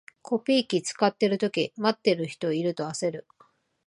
[0.23, 3.27] コピー機使ってるとき、待ってる人いると焦る